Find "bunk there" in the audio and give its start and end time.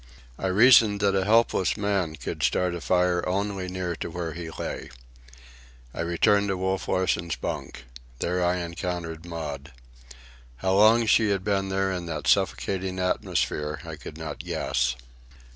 7.35-8.43